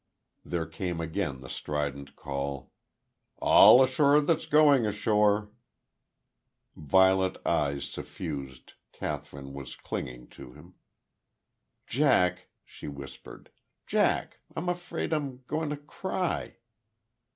[0.43, 2.71] There came again the strident call:
[3.37, 5.51] "All ashore that's going ashor r r r r r r r r e!!!"
[6.75, 10.73] Violet eyes suffused, Kathryn was clinging to him.
[11.85, 13.51] "Jack," she whispered.
[13.85, 16.57] "Jack, I'm afraid I'm going to cry."